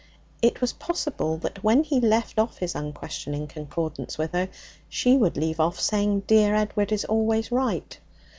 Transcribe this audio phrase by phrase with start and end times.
[0.41, 4.49] It was possible that when he left off his unquestioning concordance with her,
[4.89, 7.99] she would leave off saying 'Dear Edward is always right.'